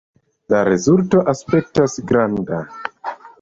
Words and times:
La 0.53 0.61
rezulto 0.69 1.21
aspektas 1.33 1.99
granda! 2.13 2.65